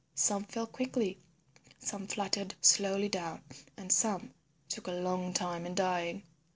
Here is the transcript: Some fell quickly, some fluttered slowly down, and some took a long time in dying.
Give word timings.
Some 0.15 0.45
fell 0.45 0.65
quickly, 0.65 1.19
some 1.77 2.07
fluttered 2.07 2.55
slowly 2.59 3.07
down, 3.07 3.43
and 3.77 3.91
some 3.91 4.33
took 4.67 4.87
a 4.87 4.93
long 4.93 5.31
time 5.31 5.63
in 5.67 5.75
dying. 5.75 6.23